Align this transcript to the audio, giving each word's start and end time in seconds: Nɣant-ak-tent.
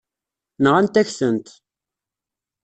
Nɣant-ak-tent. 0.63 1.47